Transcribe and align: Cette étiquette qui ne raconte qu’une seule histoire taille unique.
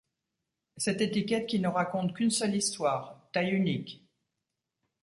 Cette 0.77 1.01
étiquette 1.01 1.45
qui 1.45 1.59
ne 1.59 1.67
raconte 1.67 2.15
qu’une 2.15 2.31
seule 2.31 2.55
histoire 2.55 3.21
taille 3.33 3.51
unique. 3.51 4.03